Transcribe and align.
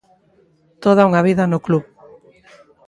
Toda 0.83 1.07
unha 1.09 1.25
vida 1.27 1.43
no 1.51 1.59
club. 1.65 1.83